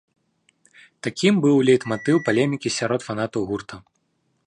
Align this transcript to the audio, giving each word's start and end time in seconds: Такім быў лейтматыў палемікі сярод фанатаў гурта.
Такім 1.07 1.33
быў 1.45 1.55
лейтматыў 1.69 2.17
палемікі 2.31 2.75
сярод 2.79 3.01
фанатаў 3.11 3.41
гурта. 3.53 3.75